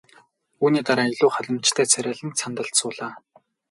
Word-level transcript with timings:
Үүний 0.63 0.83
дараа 0.87 1.07
илүү 1.13 1.29
ханамжтай 1.33 1.85
царайлан 1.93 2.31
сандалд 2.41 2.73
суулаа. 2.79 3.13